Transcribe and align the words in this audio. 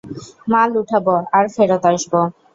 মাল 0.51 0.71
উঠাব, 0.81 1.05
আর 1.37 1.45
ফেরত 1.55 1.83
আসবো। 1.91 2.19